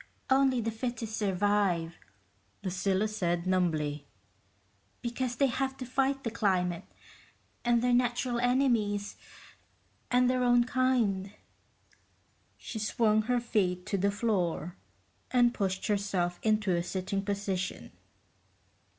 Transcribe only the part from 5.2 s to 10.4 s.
they have to fight the climate... and their natural enemies... and